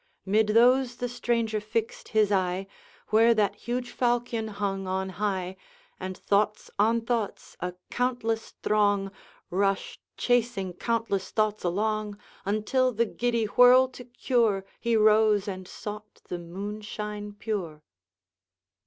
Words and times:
Mid 0.25 0.47
those 0.47 0.95
the 0.95 1.07
stranger 1.07 1.61
fixed 1.61 2.07
his 2.07 2.31
eye 2.31 2.65
Where 3.09 3.35
that 3.35 3.53
huge 3.53 3.91
falchion 3.91 4.47
hung 4.47 4.87
on 4.87 5.09
high, 5.09 5.57
And 5.99 6.17
thoughts 6.17 6.71
on 6.79 7.01
thoughts, 7.01 7.55
a 7.59 7.75
countless 7.91 8.55
throng, 8.63 9.11
Rushed, 9.51 10.01
chasing 10.17 10.73
countless 10.73 11.29
thoughts 11.29 11.63
along, 11.63 12.17
Until, 12.45 12.91
the 12.91 13.05
giddy 13.05 13.45
whirl 13.45 13.87
to 13.89 14.03
cure, 14.05 14.65
He 14.79 14.95
rose 14.95 15.47
and 15.47 15.67
sought 15.67 16.23
the 16.29 16.39
moonshine 16.39 17.33
pure. 17.33 17.83